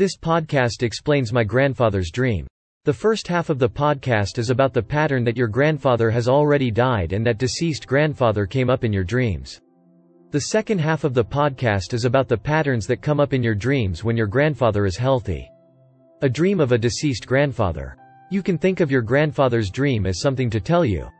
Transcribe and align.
This 0.00 0.16
podcast 0.16 0.82
explains 0.82 1.30
my 1.30 1.44
grandfather's 1.44 2.10
dream. 2.10 2.46
The 2.86 2.92
first 2.94 3.28
half 3.28 3.50
of 3.50 3.58
the 3.58 3.68
podcast 3.68 4.38
is 4.38 4.48
about 4.48 4.72
the 4.72 4.82
pattern 4.82 5.24
that 5.24 5.36
your 5.36 5.46
grandfather 5.46 6.08
has 6.08 6.26
already 6.26 6.70
died 6.70 7.12
and 7.12 7.26
that 7.26 7.36
deceased 7.36 7.86
grandfather 7.86 8.46
came 8.46 8.70
up 8.70 8.82
in 8.82 8.94
your 8.94 9.04
dreams. 9.04 9.60
The 10.30 10.40
second 10.40 10.78
half 10.78 11.04
of 11.04 11.12
the 11.12 11.22
podcast 11.22 11.92
is 11.92 12.06
about 12.06 12.28
the 12.28 12.38
patterns 12.38 12.86
that 12.86 13.02
come 13.02 13.20
up 13.20 13.34
in 13.34 13.42
your 13.42 13.54
dreams 13.54 14.02
when 14.02 14.16
your 14.16 14.26
grandfather 14.26 14.86
is 14.86 14.96
healthy. 14.96 15.50
A 16.22 16.30
dream 16.30 16.60
of 16.60 16.72
a 16.72 16.78
deceased 16.78 17.26
grandfather. 17.26 17.98
You 18.30 18.42
can 18.42 18.56
think 18.56 18.80
of 18.80 18.90
your 18.90 19.02
grandfather's 19.02 19.68
dream 19.68 20.06
as 20.06 20.18
something 20.18 20.48
to 20.48 20.60
tell 20.60 20.86
you. 20.86 21.10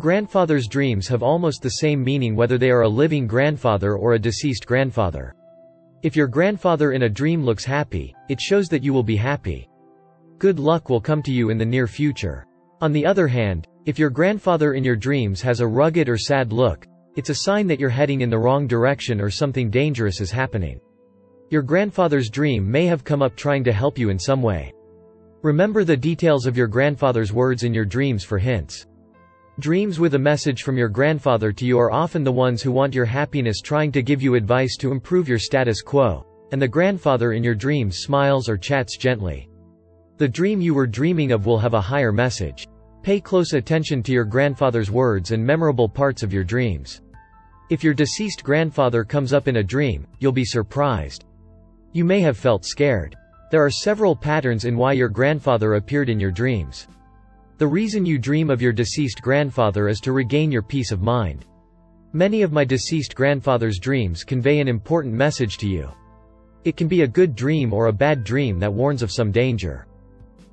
Grandfather's 0.00 0.68
dreams 0.68 1.06
have 1.08 1.22
almost 1.22 1.60
the 1.60 1.68
same 1.84 2.02
meaning 2.02 2.34
whether 2.34 2.56
they 2.56 2.70
are 2.70 2.84
a 2.84 2.88
living 2.88 3.26
grandfather 3.26 3.94
or 3.94 4.14
a 4.14 4.18
deceased 4.18 4.64
grandfather. 4.64 5.34
If 6.02 6.14
your 6.14 6.28
grandfather 6.28 6.92
in 6.92 7.02
a 7.02 7.08
dream 7.08 7.42
looks 7.42 7.64
happy, 7.64 8.14
it 8.28 8.40
shows 8.40 8.68
that 8.68 8.82
you 8.82 8.92
will 8.92 9.02
be 9.02 9.16
happy. 9.16 9.68
Good 10.38 10.58
luck 10.60 10.90
will 10.90 11.00
come 11.00 11.22
to 11.22 11.32
you 11.32 11.48
in 11.48 11.56
the 11.56 11.64
near 11.64 11.86
future. 11.86 12.46
On 12.82 12.92
the 12.92 13.06
other 13.06 13.26
hand, 13.26 13.66
if 13.86 13.98
your 13.98 14.10
grandfather 14.10 14.74
in 14.74 14.84
your 14.84 14.96
dreams 14.96 15.40
has 15.40 15.60
a 15.60 15.66
rugged 15.66 16.08
or 16.08 16.18
sad 16.18 16.52
look, 16.52 16.86
it's 17.16 17.30
a 17.30 17.34
sign 17.34 17.66
that 17.68 17.80
you're 17.80 17.88
heading 17.88 18.20
in 18.20 18.28
the 18.28 18.38
wrong 18.38 18.66
direction 18.66 19.22
or 19.22 19.30
something 19.30 19.70
dangerous 19.70 20.20
is 20.20 20.30
happening. 20.30 20.78
Your 21.48 21.62
grandfather's 21.62 22.28
dream 22.28 22.70
may 22.70 22.84
have 22.84 23.04
come 23.04 23.22
up 23.22 23.34
trying 23.34 23.64
to 23.64 23.72
help 23.72 23.96
you 23.96 24.10
in 24.10 24.18
some 24.18 24.42
way. 24.42 24.74
Remember 25.42 25.82
the 25.82 25.96
details 25.96 26.44
of 26.44 26.56
your 26.56 26.66
grandfather's 26.66 27.32
words 27.32 27.62
in 27.62 27.72
your 27.72 27.86
dreams 27.86 28.22
for 28.22 28.36
hints. 28.36 28.84
Dreams 29.58 29.98
with 29.98 30.12
a 30.12 30.18
message 30.18 30.64
from 30.64 30.76
your 30.76 30.90
grandfather 30.90 31.50
to 31.50 31.64
you 31.64 31.78
are 31.78 31.90
often 31.90 32.22
the 32.22 32.30
ones 32.30 32.60
who 32.60 32.70
want 32.70 32.94
your 32.94 33.06
happiness 33.06 33.62
trying 33.62 33.90
to 33.92 34.02
give 34.02 34.20
you 34.20 34.34
advice 34.34 34.76
to 34.76 34.92
improve 34.92 35.30
your 35.30 35.38
status 35.38 35.80
quo, 35.80 36.26
and 36.52 36.60
the 36.60 36.68
grandfather 36.68 37.32
in 37.32 37.42
your 37.42 37.54
dreams 37.54 38.00
smiles 38.00 38.50
or 38.50 38.58
chats 38.58 38.98
gently. 38.98 39.48
The 40.18 40.28
dream 40.28 40.60
you 40.60 40.74
were 40.74 40.86
dreaming 40.86 41.32
of 41.32 41.46
will 41.46 41.58
have 41.58 41.72
a 41.72 41.80
higher 41.80 42.12
message. 42.12 42.68
Pay 43.02 43.18
close 43.18 43.54
attention 43.54 44.02
to 44.02 44.12
your 44.12 44.26
grandfather's 44.26 44.90
words 44.90 45.30
and 45.30 45.42
memorable 45.42 45.88
parts 45.88 46.22
of 46.22 46.34
your 46.34 46.44
dreams. 46.44 47.00
If 47.70 47.82
your 47.82 47.94
deceased 47.94 48.44
grandfather 48.44 49.04
comes 49.04 49.32
up 49.32 49.48
in 49.48 49.56
a 49.56 49.64
dream, 49.64 50.06
you'll 50.18 50.32
be 50.32 50.44
surprised. 50.44 51.24
You 51.92 52.04
may 52.04 52.20
have 52.20 52.36
felt 52.36 52.66
scared. 52.66 53.16
There 53.50 53.64
are 53.64 53.70
several 53.70 54.14
patterns 54.14 54.66
in 54.66 54.76
why 54.76 54.92
your 54.92 55.08
grandfather 55.08 55.76
appeared 55.76 56.10
in 56.10 56.20
your 56.20 56.30
dreams. 56.30 56.88
The 57.58 57.66
reason 57.66 58.04
you 58.04 58.18
dream 58.18 58.50
of 58.50 58.60
your 58.60 58.74
deceased 58.74 59.22
grandfather 59.22 59.88
is 59.88 59.98
to 60.00 60.12
regain 60.12 60.52
your 60.52 60.60
peace 60.60 60.92
of 60.92 61.00
mind. 61.00 61.46
Many 62.12 62.42
of 62.42 62.52
my 62.52 62.66
deceased 62.66 63.14
grandfather's 63.14 63.78
dreams 63.78 64.24
convey 64.24 64.60
an 64.60 64.68
important 64.68 65.14
message 65.14 65.56
to 65.58 65.66
you. 65.66 65.88
It 66.64 66.76
can 66.76 66.86
be 66.86 67.00
a 67.00 67.08
good 67.08 67.34
dream 67.34 67.72
or 67.72 67.86
a 67.86 67.92
bad 67.94 68.24
dream 68.24 68.58
that 68.58 68.70
warns 68.70 69.02
of 69.02 69.10
some 69.10 69.32
danger. 69.32 69.86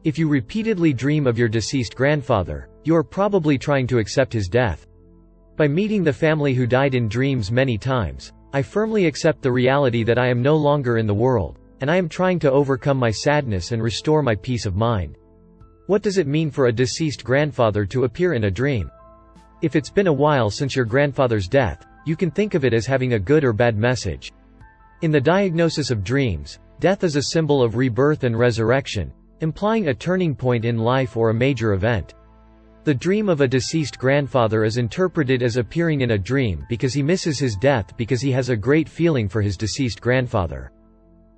If 0.06 0.18
you 0.18 0.30
repeatedly 0.30 0.94
dream 0.94 1.28
of 1.28 1.38
your 1.38 1.50
deceased 1.50 1.94
grandfather, 1.94 2.70
you 2.86 2.96
are 2.96 3.04
probably 3.04 3.58
trying 3.58 3.86
to 3.88 4.00
accept 4.00 4.32
his 4.32 4.48
death. 4.48 4.88
By 5.58 5.68
meeting 5.68 6.06
the 6.06 6.14
family 6.14 6.54
who 6.54 6.66
died 6.66 6.96
in 6.96 7.10
dreams 7.10 7.52
many 7.52 7.78
times, 7.78 8.32
I 8.54 8.62
firmly 8.62 9.08
accept 9.08 9.42
the 9.42 9.52
reality 9.52 10.04
that 10.04 10.18
I 10.18 10.28
am 10.28 10.42
no 10.42 10.56
longer 10.56 10.98
in 11.00 11.08
the 11.08 11.14
world, 11.14 11.60
and 11.82 11.92
I 11.92 11.98
am 11.98 12.08
trying 12.08 12.40
to 12.40 12.52
overcome 12.52 12.98
my 12.98 13.12
sadness 13.12 13.74
and 13.74 13.84
restore 13.84 14.24
my 14.24 14.36
peace 14.36 14.66
of 14.66 14.78
mind. 14.78 15.18
What 15.88 16.02
does 16.02 16.18
it 16.18 16.28
mean 16.28 16.50
for 16.50 16.68
a 16.68 16.72
deceased 16.72 17.26
grandfather 17.26 17.86
to 17.88 18.06
appear 18.06 18.36
in 18.36 18.46
a 18.46 18.52
dream? 18.52 18.90
If 19.62 19.76
it's 19.76 19.90
been 19.90 20.08
a 20.08 20.14
while 20.14 20.50
since 20.50 20.78
your 20.78 20.86
grandfather's 20.86 21.50
death, 21.50 21.86
you 22.06 22.16
can 22.16 22.32
think 22.32 22.54
of 22.54 22.64
it 22.64 22.74
as 22.74 22.86
having 22.86 23.14
a 23.14 23.20
good 23.20 23.44
or 23.44 23.52
bad 23.52 23.78
message. 23.78 24.32
In 25.02 25.12
the 25.12 25.20
diagnosis 25.20 25.92
of 25.92 26.06
dreams, 26.06 26.60
death 26.80 27.04
is 27.04 27.18
a 27.18 27.22
symbol 27.24 27.62
of 27.62 27.76
rebirth 27.76 28.24
and 28.24 28.40
resurrection, 28.40 29.12
implying 29.42 29.90
a 29.90 29.94
turning 29.94 30.34
point 30.36 30.64
in 30.64 30.78
life 30.78 31.18
or 31.18 31.32
a 31.32 31.34
major 31.34 31.74
event. 31.74 32.14
The 32.86 32.94
dream 32.94 33.28
of 33.28 33.42
a 33.42 33.48
deceased 33.48 34.00
grandfather 34.00 34.64
is 34.64 34.78
interpreted 34.78 35.44
as 35.44 35.58
appearing 35.58 36.00
in 36.00 36.12
a 36.12 36.18
dream 36.18 36.66
because 36.70 36.94
he 36.94 37.04
misses 37.04 37.40
his 37.40 37.58
death 37.58 37.98
because 37.98 38.22
he 38.22 38.32
has 38.32 38.48
a 38.48 38.56
great 38.56 38.88
feeling 38.88 39.28
for 39.28 39.42
his 39.42 39.58
deceased 39.58 40.00
grandfather. 40.00 40.72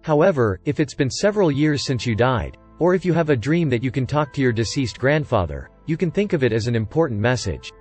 However, 0.03 0.59
if 0.65 0.79
it's 0.79 0.93
been 0.93 1.09
several 1.09 1.51
years 1.51 1.83
since 1.83 2.05
you 2.05 2.13
died, 2.13 2.57
or 2.79 2.93
if 2.93 3.05
you 3.05 3.13
have 3.13 3.29
a 3.29 3.35
dream 3.35 3.69
that 3.69 3.83
you 3.83 3.91
can 3.91 4.05
talk 4.05 4.33
to 4.33 4.41
your 4.41 4.51
deceased 4.51 4.99
grandfather, 4.99 5.69
you 5.85 5.97
can 5.97 6.11
think 6.11 6.33
of 6.33 6.43
it 6.43 6.51
as 6.51 6.67
an 6.67 6.75
important 6.75 7.19
message. 7.19 7.71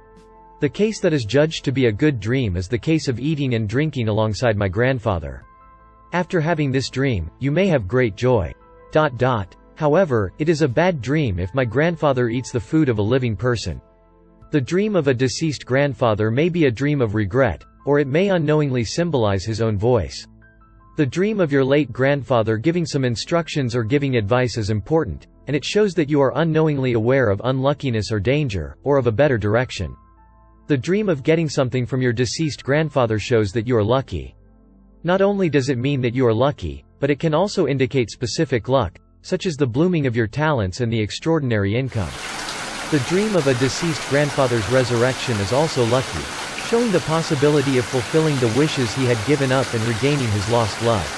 The 0.61 0.69
case 0.69 1.01
that 1.01 1.13
is 1.13 1.25
judged 1.25 1.65
to 1.65 1.73
be 1.73 1.87
a 1.87 1.93
good 1.93 2.21
dream 2.21 2.57
is 2.57 2.69
the 2.69 2.79
case 2.79 3.09
of 3.09 3.19
eating 3.19 3.55
and 3.55 3.69
drinking 3.69 4.09
alongside 4.09 4.57
my 4.57 4.69
grandfather. 4.69 5.45
After 6.13 6.41
having 6.41 6.71
this 6.71 6.91
dream, 6.91 7.31
you 7.41 7.51
may 7.51 7.67
have 7.67 7.89
great 7.89 8.15
joy. 8.15 8.55
Dot 8.93 9.19
dot. 9.19 9.57
However, 9.75 10.33
it 10.39 10.49
is 10.49 10.63
a 10.63 10.69
bad 10.69 11.03
dream 11.03 11.41
if 11.41 11.55
my 11.55 11.65
grandfather 11.65 12.29
eats 12.29 12.53
the 12.53 12.61
food 12.61 12.89
of 12.89 12.99
a 12.99 13.03
living 13.03 13.35
person. 13.35 13.81
The 14.53 14.61
dream 14.61 14.95
of 14.95 15.09
a 15.09 15.15
deceased 15.15 15.67
grandfather 15.67 16.31
may 16.31 16.49
be 16.49 16.67
a 16.67 16.71
dream 16.71 17.01
of 17.01 17.17
regret, 17.17 17.65
or 17.85 17.99
it 17.99 18.07
may 18.07 18.29
unknowingly 18.29 18.85
symbolize 18.85 19.45
his 19.45 19.61
own 19.61 19.77
voice. 19.77 20.27
The 20.97 21.05
dream 21.05 21.41
of 21.41 21.51
your 21.51 21.65
late 21.65 21.93
grandfather 21.93 22.57
giving 22.57 22.87
some 22.87 23.05
instructions 23.05 23.75
or 23.75 23.83
giving 23.83 24.17
advice 24.17 24.57
is 24.57 24.71
important, 24.71 25.27
and 25.49 25.57
it 25.57 25.65
shows 25.65 25.93
that 25.95 26.09
you 26.09 26.21
are 26.21 26.39
unknowingly 26.39 26.93
aware 26.93 27.31
of 27.31 27.41
unluckiness 27.43 28.13
or 28.13 28.21
danger, 28.21 28.77
or 28.85 28.97
of 28.97 29.09
a 29.09 29.13
better 29.13 29.37
direction. 29.37 29.97
The 30.69 30.77
dream 30.77 31.09
of 31.09 31.25
getting 31.25 31.49
something 31.49 31.85
from 31.85 32.01
your 32.01 32.13
deceased 32.13 32.63
grandfather 32.63 33.19
shows 33.19 33.51
that 33.55 33.67
you 33.67 33.77
are 33.77 33.83
lucky. 33.83 34.37
Not 35.03 35.21
only 35.21 35.49
does 35.49 35.69
it 35.69 35.79
mean 35.79 36.01
that 36.01 36.15
you 36.15 36.29
are 36.29 36.33
lucky, 36.33 36.85
but 37.01 37.11
it 37.11 37.19
can 37.19 37.35
also 37.35 37.67
indicate 37.67 38.11
specific 38.11 38.69
luck, 38.69 38.97
such 39.23 39.47
as 39.47 39.57
the 39.57 39.67
blooming 39.67 40.07
of 40.07 40.15
your 40.15 40.29
talents 40.29 40.81
and 40.81 40.93
the 40.93 41.01
extraordinary 41.01 41.75
income. 41.75 42.13
The 42.93 43.05
dream 43.09 43.35
of 43.35 43.49
a 43.49 43.55
deceased 43.55 44.09
grandfather's 44.11 44.71
resurrection 44.71 45.37
is 45.39 45.53
also 45.53 45.85
lucky, 45.87 46.44
showing 46.75 46.91
the 46.91 47.01
possibility 47.01 47.79
of 47.79 47.87
fulfilling 47.87 48.37
the 48.37 48.49
wishes 48.49 48.93
he 48.93 49.07
had 49.07 49.23
given 49.23 49.53
up 49.53 49.75
and 49.75 49.87
regaining 49.87 50.33
his 50.33 50.49
lost 50.49 50.83
love. 50.83 51.13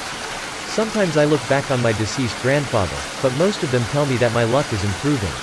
Sometimes 0.67 1.17
I 1.17 1.25
look 1.25 1.47
back 1.47 1.71
on 1.71 1.81
my 1.81 1.95
deceased 1.95 2.39
grandfather, 2.39 3.07
but 3.23 3.33
most 3.33 3.65
of 3.65 3.71
them 3.71 3.87
tell 3.87 4.05
me 4.05 4.19
that 4.19 4.35
my 4.35 4.45
luck 4.45 4.75
is 4.75 4.85
improving. 4.85 5.41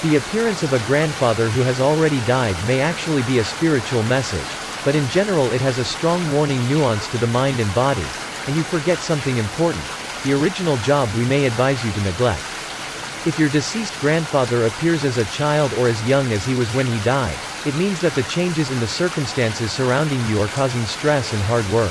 The 0.00 0.16
appearance 0.16 0.64
of 0.64 0.72
a 0.72 0.80
grandfather 0.80 1.48
who 1.48 1.62
has 1.62 1.78
already 1.78 2.20
died 2.20 2.60
may 2.60 2.80
actually 2.80 3.22
be 3.22 3.38
a 3.38 3.44
spiritual 3.44 4.02
message, 4.02 4.58
but 4.82 4.96
in 4.96 5.06
general 5.06 5.52
it 5.52 5.60
has 5.60 5.78
a 5.78 5.84
strong 5.84 6.28
warning 6.28 6.66
nuance 6.66 7.06
to 7.06 7.16
the 7.16 7.28
mind 7.28 7.60
and 7.60 7.72
body, 7.72 8.16
and 8.46 8.56
you 8.56 8.64
forget 8.64 9.00
something 9.00 9.36
important, 9.36 9.92
the 10.22 10.32
original 10.32 10.76
job 10.76 11.14
we 11.14 11.24
may 11.24 11.44
advise 11.44 11.84
you 11.84 11.92
to 11.92 12.00
neglect. 12.00 12.52
If 13.22 13.38
your 13.38 13.48
deceased 13.48 13.96
grandfather 13.96 14.64
appears 14.64 15.04
as 15.04 15.18
a 15.18 15.24
child 15.24 15.72
or 15.72 15.86
as 15.86 16.02
young 16.02 16.32
as 16.32 16.44
he 16.44 16.56
was 16.56 16.72
when 16.72 16.88
he 16.88 16.98
died, 16.98 17.44
it 17.66 17.76
means 17.76 18.00
that 18.00 18.14
the 18.14 18.22
changes 18.22 18.70
in 18.70 18.78
the 18.78 18.86
circumstances 18.86 19.72
surrounding 19.72 20.20
you 20.30 20.40
are 20.40 20.46
causing 20.48 20.84
stress 20.84 21.32
and 21.32 21.42
hard 21.42 21.68
work. 21.72 21.90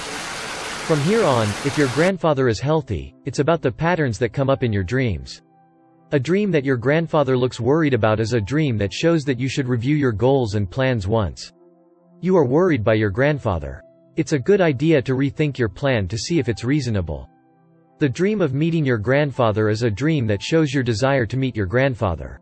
From 0.88 1.00
here 1.02 1.26
on, 1.26 1.48
if 1.66 1.78
your 1.78 1.90
grandfather 1.90 2.48
is 2.48 2.62
healthy, 2.62 3.14
it's 3.26 3.40
about 3.40 3.62
the 3.62 3.72
patterns 3.72 4.18
that 4.20 4.32
come 4.32 4.50
up 4.50 4.64
in 4.64 4.72
your 4.72 4.84
dreams. 4.84 5.42
A 6.14 6.20
dream 6.20 6.50
that 6.52 6.64
your 6.64 6.78
grandfather 6.78 7.38
looks 7.38 7.60
worried 7.60 7.94
about 7.94 8.22
is 8.22 8.34
a 8.34 8.40
dream 8.40 8.78
that 8.78 8.94
shows 8.94 9.24
that 9.24 9.40
you 9.40 9.50
should 9.50 9.68
review 9.68 9.96
your 9.96 10.14
goals 10.14 10.56
and 10.56 10.70
plans 10.72 11.08
once. 11.08 11.52
You 12.22 12.38
are 12.38 12.46
worried 12.46 12.84
by 12.84 12.94
your 12.94 13.10
grandfather. 13.10 13.84
It's 14.16 14.32
a 14.32 14.40
good 14.40 14.62
idea 14.62 15.02
to 15.02 15.16
rethink 15.16 15.58
your 15.58 15.68
plan 15.68 16.08
to 16.08 16.18
see 16.18 16.40
if 16.40 16.48
it's 16.48 16.64
reasonable. 16.64 17.28
The 18.00 18.08
dream 18.08 18.42
of 18.42 18.54
meeting 18.54 18.86
your 18.86 18.98
grandfather 18.98 19.68
is 19.68 19.84
a 19.84 19.92
dream 19.92 20.26
that 20.28 20.42
shows 20.42 20.74
your 20.74 20.84
desire 20.84 21.26
to 21.26 21.36
meet 21.36 21.56
your 21.56 21.66
grandfather. 21.66 22.40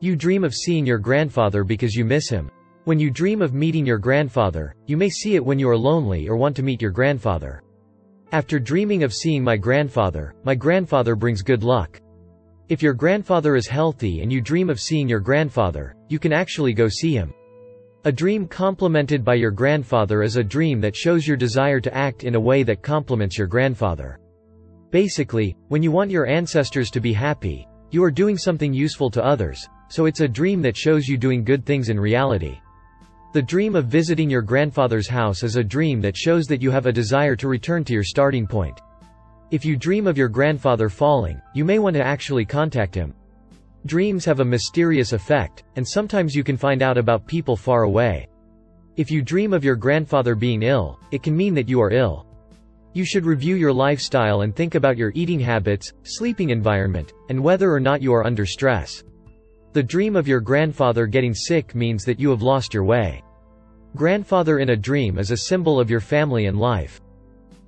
You 0.00 0.16
dream 0.16 0.44
of 0.44 0.54
seeing 0.54 0.84
your 0.84 0.98
grandfather 0.98 1.64
because 1.64 1.94
you 1.94 2.04
miss 2.04 2.28
him. 2.28 2.50
When 2.88 2.98
you 2.98 3.10
dream 3.10 3.42
of 3.42 3.52
meeting 3.52 3.84
your 3.84 3.98
grandfather, 3.98 4.74
you 4.86 4.96
may 4.96 5.10
see 5.10 5.34
it 5.34 5.44
when 5.44 5.58
you 5.58 5.68
are 5.68 5.76
lonely 5.76 6.26
or 6.26 6.38
want 6.38 6.56
to 6.56 6.62
meet 6.62 6.80
your 6.80 6.90
grandfather. 6.90 7.62
After 8.32 8.58
dreaming 8.58 9.02
of 9.02 9.12
seeing 9.12 9.44
my 9.44 9.58
grandfather, 9.58 10.34
my 10.42 10.54
grandfather 10.54 11.14
brings 11.14 11.42
good 11.42 11.62
luck. 11.62 12.00
If 12.70 12.82
your 12.82 12.94
grandfather 12.94 13.56
is 13.56 13.66
healthy 13.66 14.22
and 14.22 14.32
you 14.32 14.40
dream 14.40 14.70
of 14.70 14.80
seeing 14.80 15.06
your 15.06 15.20
grandfather, 15.20 15.96
you 16.08 16.18
can 16.18 16.32
actually 16.32 16.72
go 16.72 16.88
see 16.88 17.12
him. 17.12 17.34
A 18.06 18.10
dream 18.10 18.48
complimented 18.48 19.22
by 19.22 19.34
your 19.34 19.50
grandfather 19.50 20.22
is 20.22 20.36
a 20.36 20.42
dream 20.42 20.80
that 20.80 20.96
shows 20.96 21.28
your 21.28 21.36
desire 21.36 21.80
to 21.80 21.94
act 21.94 22.24
in 22.24 22.36
a 22.36 22.40
way 22.40 22.62
that 22.62 22.80
compliments 22.80 23.36
your 23.36 23.48
grandfather. 23.48 24.18
Basically, 24.90 25.54
when 25.68 25.82
you 25.82 25.92
want 25.92 26.10
your 26.10 26.26
ancestors 26.26 26.90
to 26.92 27.00
be 27.00 27.12
happy, 27.12 27.68
you 27.90 28.02
are 28.02 28.10
doing 28.10 28.38
something 28.38 28.72
useful 28.72 29.10
to 29.10 29.22
others, 29.22 29.68
so 29.90 30.06
it's 30.06 30.20
a 30.20 30.26
dream 30.26 30.62
that 30.62 30.74
shows 30.74 31.06
you 31.06 31.18
doing 31.18 31.44
good 31.44 31.66
things 31.66 31.90
in 31.90 32.00
reality. 32.00 32.58
The 33.34 33.42
dream 33.42 33.76
of 33.76 33.88
visiting 33.88 34.30
your 34.30 34.40
grandfather's 34.40 35.06
house 35.06 35.42
is 35.42 35.56
a 35.56 35.62
dream 35.62 36.00
that 36.00 36.16
shows 36.16 36.46
that 36.46 36.62
you 36.62 36.70
have 36.70 36.86
a 36.86 36.92
desire 36.92 37.36
to 37.36 37.46
return 37.46 37.84
to 37.84 37.92
your 37.92 38.02
starting 38.02 38.46
point. 38.46 38.80
If 39.50 39.66
you 39.66 39.76
dream 39.76 40.06
of 40.06 40.16
your 40.16 40.30
grandfather 40.30 40.88
falling, 40.88 41.38
you 41.52 41.62
may 41.62 41.78
want 41.78 41.94
to 41.96 42.02
actually 42.02 42.46
contact 42.46 42.94
him. 42.94 43.12
Dreams 43.84 44.24
have 44.24 44.40
a 44.40 44.44
mysterious 44.44 45.12
effect, 45.12 45.64
and 45.76 45.86
sometimes 45.86 46.34
you 46.34 46.42
can 46.42 46.56
find 46.56 46.80
out 46.80 46.96
about 46.96 47.26
people 47.26 47.54
far 47.54 47.82
away. 47.82 48.26
If 48.96 49.10
you 49.10 49.20
dream 49.20 49.52
of 49.52 49.62
your 49.62 49.76
grandfather 49.76 50.34
being 50.34 50.62
ill, 50.62 50.98
it 51.10 51.22
can 51.22 51.36
mean 51.36 51.52
that 51.52 51.68
you 51.68 51.82
are 51.82 51.92
ill. 51.92 52.26
You 52.94 53.04
should 53.04 53.26
review 53.26 53.56
your 53.56 53.74
lifestyle 53.74 54.40
and 54.40 54.56
think 54.56 54.74
about 54.74 54.96
your 54.96 55.12
eating 55.14 55.38
habits, 55.38 55.92
sleeping 56.02 56.48
environment, 56.48 57.12
and 57.28 57.38
whether 57.38 57.70
or 57.70 57.78
not 57.78 58.00
you 58.00 58.14
are 58.14 58.24
under 58.24 58.46
stress. 58.46 59.04
The 59.74 59.82
dream 59.82 60.16
of 60.16 60.26
your 60.26 60.40
grandfather 60.40 61.06
getting 61.06 61.34
sick 61.34 61.74
means 61.74 62.04
that 62.04 62.18
you 62.18 62.30
have 62.30 62.40
lost 62.40 62.72
your 62.72 62.84
way. 62.84 63.22
Grandfather 63.96 64.60
in 64.60 64.70
a 64.70 64.76
dream 64.76 65.18
is 65.18 65.30
a 65.30 65.36
symbol 65.36 65.78
of 65.78 65.90
your 65.90 66.00
family 66.00 66.46
and 66.46 66.58
life. 66.58 67.02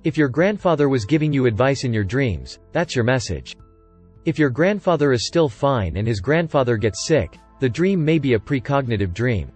If 0.03 0.17
your 0.17 0.27
grandfather 0.27 0.89
was 0.89 1.05
giving 1.05 1.31
you 1.31 1.45
advice 1.45 1.83
in 1.83 1.93
your 1.93 2.03
dreams, 2.03 2.57
that's 2.71 2.95
your 2.95 3.05
message. 3.05 3.55
If 4.25 4.39
your 4.39 4.49
grandfather 4.49 5.11
is 5.11 5.27
still 5.27 5.47
fine 5.47 5.95
and 5.95 6.07
his 6.07 6.19
grandfather 6.19 6.75
gets 6.75 7.05
sick, 7.05 7.37
the 7.59 7.69
dream 7.69 8.03
may 8.03 8.17
be 8.17 8.33
a 8.33 8.39
precognitive 8.39 9.13
dream. 9.13 9.51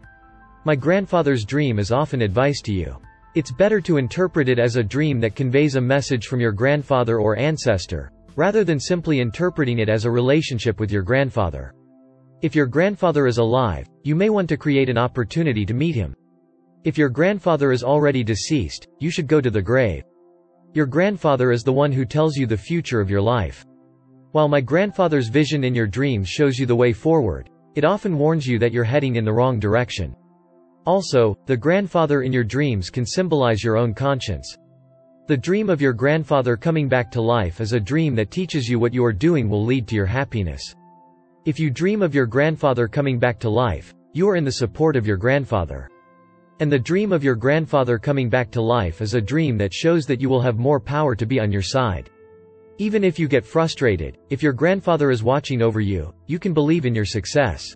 My 0.65 0.75
grandfather's 0.75 1.45
dream 1.45 1.79
is 1.79 1.91
often 1.91 2.21
advice 2.21 2.61
to 2.61 2.73
you. 2.73 2.95
It's 3.33 3.51
better 3.51 3.81
to 3.81 3.97
interpret 3.97 4.49
it 4.49 4.59
as 4.59 4.75
a 4.75 4.83
dream 4.83 5.19
that 5.21 5.35
conveys 5.35 5.75
a 5.75 5.81
message 5.81 6.27
from 6.27 6.39
your 6.39 6.51
grandfather 6.51 7.19
or 7.19 7.35
ancestor, 7.37 8.11
rather 8.35 8.63
than 8.63 8.79
simply 8.79 9.19
interpreting 9.19 9.79
it 9.79 9.89
as 9.89 10.05
a 10.05 10.11
relationship 10.11 10.79
with 10.79 10.91
your 10.91 11.03
grandfather. 11.03 11.73
If 12.41 12.53
your 12.53 12.65
grandfather 12.65 13.27
is 13.27 13.37
alive, 13.37 13.87
you 14.03 14.13
may 14.13 14.29
want 14.29 14.49
to 14.49 14.57
create 14.57 14.89
an 14.89 14.97
opportunity 14.97 15.65
to 15.65 15.73
meet 15.73 15.95
him. 15.95 16.13
If 16.83 16.97
your 16.97 17.09
grandfather 17.09 17.71
is 17.71 17.83
already 17.83 18.23
deceased, 18.23 18.87
you 18.99 19.09
should 19.09 19.27
go 19.27 19.39
to 19.39 19.49
the 19.49 19.61
grave. 19.61 20.03
Your 20.73 20.85
grandfather 20.85 21.53
is 21.53 21.63
the 21.63 21.71
one 21.71 21.93
who 21.93 22.03
tells 22.03 22.35
you 22.35 22.45
the 22.45 22.57
future 22.57 22.99
of 22.99 23.09
your 23.09 23.21
life. 23.21 23.65
While 24.33 24.49
my 24.49 24.59
grandfather's 24.59 25.29
vision 25.29 25.63
in 25.63 25.73
your 25.73 25.87
dreams 25.87 26.27
shows 26.27 26.59
you 26.59 26.65
the 26.65 26.75
way 26.75 26.91
forward, 26.91 27.49
it 27.75 27.85
often 27.85 28.17
warns 28.17 28.45
you 28.45 28.59
that 28.59 28.73
you're 28.73 28.83
heading 28.83 29.15
in 29.15 29.23
the 29.23 29.33
wrong 29.33 29.57
direction. 29.57 30.13
Also, 30.85 31.37
the 31.45 31.55
grandfather 31.55 32.21
in 32.21 32.33
your 32.33 32.43
dreams 32.43 32.89
can 32.89 33.05
symbolize 33.05 33.63
your 33.63 33.77
own 33.77 33.93
conscience. 33.93 34.57
The 35.27 35.37
dream 35.37 35.69
of 35.69 35.81
your 35.81 35.93
grandfather 35.93 36.57
coming 36.57 36.89
back 36.89 37.09
to 37.11 37.21
life 37.21 37.61
is 37.61 37.71
a 37.71 37.79
dream 37.79 38.13
that 38.15 38.29
teaches 38.29 38.67
you 38.69 38.77
what 38.77 38.93
you 38.93 39.03
are 39.05 39.13
doing 39.13 39.49
will 39.49 39.63
lead 39.63 39.87
to 39.87 39.95
your 39.95 40.05
happiness. 40.05 40.75
If 41.45 41.59
you 41.59 41.69
dream 41.69 42.01
of 42.01 42.15
your 42.15 42.25
grandfather 42.25 42.87
coming 42.87 43.19
back 43.19 43.39
to 43.41 43.51
life, 43.51 43.93
you 44.13 44.27
are 44.27 44.35
in 44.35 44.43
the 44.43 44.51
support 44.51 44.95
of 44.95 45.05
your 45.05 45.15
grandfather. 45.15 45.87
And 46.59 46.71
the 46.71 46.79
dream 46.79 47.11
of 47.11 47.23
your 47.23 47.35
grandfather 47.35 47.99
coming 47.99 48.29
back 48.31 48.49
to 48.49 48.61
life 48.63 48.99
is 48.99 49.13
a 49.13 49.21
dream 49.21 49.55
that 49.59 49.71
shows 49.71 50.07
that 50.07 50.19
you 50.19 50.27
will 50.27 50.41
have 50.41 50.57
more 50.57 50.79
power 50.79 51.15
to 51.15 51.27
be 51.27 51.39
on 51.39 51.51
your 51.51 51.61
side. 51.61 52.09
Even 52.79 53.03
if 53.03 53.19
you 53.19 53.27
get 53.27 53.45
frustrated, 53.45 54.17
if 54.31 54.41
your 54.41 54.53
grandfather 54.53 55.11
is 55.11 55.21
watching 55.21 55.61
over 55.61 55.79
you, 55.79 56.11
you 56.25 56.39
can 56.39 56.51
believe 56.51 56.87
in 56.87 56.95
your 56.95 57.05
success. 57.05 57.75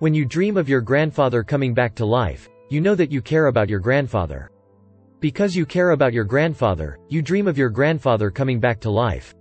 When 0.00 0.12
you 0.12 0.26
dream 0.26 0.58
of 0.58 0.68
your 0.68 0.82
grandfather 0.82 1.42
coming 1.42 1.72
back 1.72 1.94
to 1.94 2.04
life, 2.04 2.50
you 2.68 2.82
know 2.82 2.94
that 2.96 3.10
you 3.10 3.22
care 3.22 3.46
about 3.46 3.70
your 3.70 3.80
grandfather. 3.80 4.50
Because 5.20 5.56
you 5.56 5.64
care 5.64 5.92
about 5.92 6.12
your 6.12 6.24
grandfather, 6.24 6.98
you 7.08 7.22
dream 7.22 7.48
of 7.48 7.56
your 7.56 7.70
grandfather 7.70 8.30
coming 8.30 8.60
back 8.60 8.78
to 8.80 8.90
life. 8.90 9.34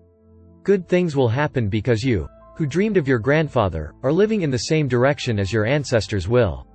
Good 0.63 0.87
things 0.87 1.13
will 1.13 1.27
happen 1.27 1.67
because 1.67 2.05
you, 2.05 2.29
who 2.59 2.65
dreamed 2.65 2.97
of 2.97 3.07
your 3.07 3.19
grandfather, 3.19 3.93
are 4.03 4.11
living 4.11 4.41
in 4.41 4.51
the 4.51 4.65
same 4.67 4.85
direction 4.85 5.39
as 5.39 5.53
your 5.53 5.65
ancestors 5.65 6.27
will. 6.27 6.67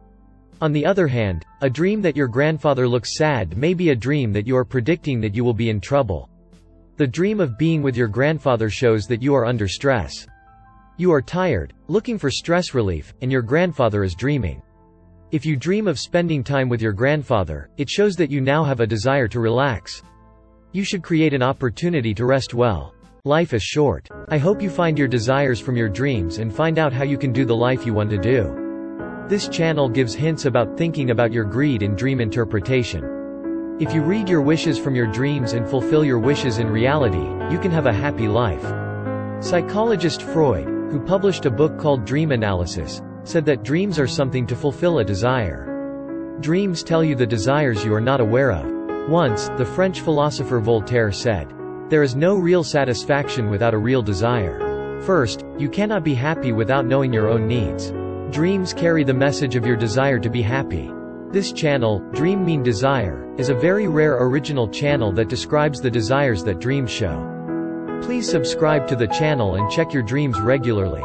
On 0.62 0.72
the 0.72 0.86
other 0.86 1.06
hand, 1.06 1.44
a 1.60 1.68
dream 1.68 2.00
that 2.00 2.16
your 2.16 2.26
grandfather 2.26 2.88
looks 2.88 3.18
sad 3.18 3.54
may 3.58 3.74
be 3.74 3.90
a 3.90 3.94
dream 3.94 4.32
that 4.32 4.46
you 4.46 4.56
are 4.56 4.64
predicting 4.64 5.20
that 5.20 5.34
you 5.34 5.44
will 5.44 5.52
be 5.52 5.68
in 5.68 5.82
trouble. 5.82 6.30
The 6.96 7.06
dream 7.06 7.38
of 7.38 7.58
being 7.58 7.82
with 7.82 7.98
your 7.98 8.08
grandfather 8.08 8.70
shows 8.70 9.06
that 9.08 9.20
you 9.20 9.34
are 9.34 9.44
under 9.44 9.68
stress. 9.68 10.26
You 10.96 11.12
are 11.12 11.20
tired, 11.20 11.74
looking 11.88 12.16
for 12.16 12.30
stress 12.30 12.72
relief, 12.72 13.12
and 13.20 13.30
your 13.30 13.42
grandfather 13.42 14.04
is 14.04 14.14
dreaming. 14.14 14.62
If 15.32 15.44
you 15.44 15.54
dream 15.54 15.86
of 15.86 15.98
spending 15.98 16.42
time 16.42 16.70
with 16.70 16.80
your 16.80 16.94
grandfather, 16.94 17.68
it 17.76 17.90
shows 17.90 18.16
that 18.16 18.30
you 18.30 18.40
now 18.40 18.64
have 18.64 18.80
a 18.80 18.86
desire 18.86 19.28
to 19.28 19.38
relax. 19.38 20.02
You 20.72 20.82
should 20.82 21.02
create 21.02 21.34
an 21.34 21.42
opportunity 21.42 22.14
to 22.14 22.24
rest 22.24 22.54
well. 22.54 22.94
Life 23.26 23.54
is 23.54 23.62
short. 23.62 24.06
I 24.28 24.36
hope 24.36 24.60
you 24.60 24.68
find 24.68 24.98
your 24.98 25.08
desires 25.08 25.58
from 25.58 25.78
your 25.78 25.88
dreams 25.88 26.36
and 26.36 26.54
find 26.54 26.78
out 26.78 26.92
how 26.92 27.04
you 27.04 27.16
can 27.16 27.32
do 27.32 27.46
the 27.46 27.56
life 27.56 27.86
you 27.86 27.94
want 27.94 28.10
to 28.10 28.18
do. 28.18 28.54
This 29.30 29.48
channel 29.48 29.88
gives 29.88 30.12
hints 30.12 30.44
about 30.44 30.76
thinking 30.76 31.08
about 31.08 31.32
your 31.32 31.44
greed 31.44 31.82
in 31.82 31.96
dream 31.96 32.20
interpretation. 32.20 33.78
If 33.80 33.94
you 33.94 34.02
read 34.02 34.28
your 34.28 34.42
wishes 34.42 34.78
from 34.78 34.94
your 34.94 35.06
dreams 35.06 35.54
and 35.54 35.66
fulfill 35.66 36.04
your 36.04 36.18
wishes 36.18 36.58
in 36.58 36.68
reality, 36.68 37.26
you 37.50 37.58
can 37.58 37.70
have 37.70 37.86
a 37.86 37.94
happy 37.94 38.28
life. 38.28 38.62
Psychologist 39.42 40.20
Freud, 40.20 40.66
who 40.66 41.00
published 41.00 41.46
a 41.46 41.50
book 41.50 41.78
called 41.78 42.04
Dream 42.04 42.30
Analysis, 42.30 43.00
said 43.22 43.46
that 43.46 43.62
dreams 43.62 43.98
are 43.98 44.06
something 44.06 44.46
to 44.46 44.54
fulfill 44.54 44.98
a 44.98 45.04
desire. 45.04 46.36
Dreams 46.40 46.82
tell 46.82 47.02
you 47.02 47.14
the 47.14 47.24
desires 47.24 47.86
you 47.86 47.94
are 47.94 48.02
not 48.02 48.20
aware 48.20 48.52
of. 48.52 49.08
Once, 49.08 49.48
the 49.56 49.64
French 49.64 50.02
philosopher 50.02 50.60
Voltaire 50.60 51.10
said, 51.10 51.50
There 51.90 52.02
is 52.02 52.16
no 52.16 52.36
real 52.36 52.64
satisfaction 52.64 53.50
without 53.50 53.74
a 53.74 53.78
real 53.78 54.00
desire. 54.00 55.02
First, 55.02 55.44
you 55.58 55.68
cannot 55.68 56.02
be 56.02 56.14
happy 56.14 56.50
without 56.50 56.86
knowing 56.86 57.12
your 57.12 57.28
own 57.28 57.46
needs. 57.46 57.90
Dreams 58.34 58.72
carry 58.72 59.04
the 59.04 59.12
message 59.12 59.54
of 59.54 59.66
your 59.66 59.76
desire 59.76 60.18
to 60.18 60.30
be 60.30 60.40
happy. 60.40 60.90
This 61.30 61.52
channel, 61.52 61.98
Dream 62.14 62.42
Mean 62.42 62.62
Desire, 62.62 63.30
is 63.36 63.50
a 63.50 63.54
very 63.54 63.86
rare 63.86 64.16
original 64.16 64.66
channel 64.66 65.12
that 65.12 65.28
describes 65.28 65.82
the 65.82 65.90
desires 65.90 66.42
that 66.44 66.58
dreams 66.58 66.90
show. 66.90 67.20
Please 68.02 68.30
subscribe 68.30 68.88
to 68.88 68.96
the 68.96 69.08
channel 69.08 69.56
and 69.56 69.70
check 69.70 69.92
your 69.92 70.02
dreams 70.02 70.40
regularly. 70.40 71.02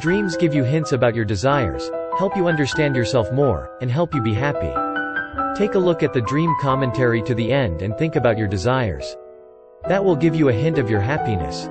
Dreams 0.00 0.36
give 0.36 0.54
you 0.54 0.62
hints 0.62 0.92
about 0.92 1.16
your 1.16 1.24
desires, 1.24 1.90
help 2.18 2.36
you 2.36 2.46
understand 2.46 2.94
yourself 2.94 3.32
more, 3.32 3.76
and 3.80 3.90
help 3.90 4.14
you 4.14 4.22
be 4.22 4.34
happy. 4.34 4.72
Take 5.58 5.74
a 5.74 5.78
look 5.78 6.04
at 6.04 6.12
the 6.12 6.22
dream 6.22 6.54
commentary 6.60 7.20
to 7.22 7.34
the 7.34 7.52
end 7.52 7.82
and 7.82 7.98
think 7.98 8.14
about 8.14 8.38
your 8.38 8.48
desires. 8.48 9.16
That 9.88 10.04
will 10.04 10.16
give 10.16 10.34
you 10.34 10.48
a 10.48 10.52
hint 10.52 10.78
of 10.78 10.90
your 10.90 11.00
happiness. 11.00 11.68